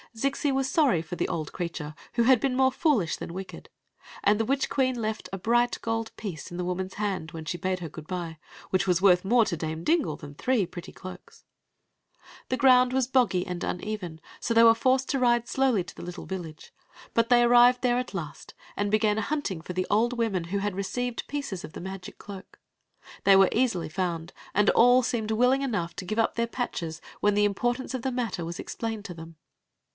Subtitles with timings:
[0.15, 3.69] Zixi was sorry for the old crea ture, who had been more foolish than wicked;
[4.23, 7.45] and Ae witch queen left a bright gold piece in the woman s hand when
[7.45, 8.37] she bade her good by,
[8.71, 11.45] which was worth more to Dame Dingle than three pretty cloaks.
[12.49, 15.77] The ground was boggy and uneven, so they were forced to ri^ ^wfy lo ^
[15.77, 16.27] ink v^k^i but Story of the Magic Cloak
[17.43, 21.27] 265 arrived there at last, and began hunting for the old women who had received
[21.27, 22.59] pieces of the magic cloak.
[23.23, 27.35] They were easily found, and all seemed willing enough to give up their patches when
[27.35, 29.37] the importance id the matter was explained to them.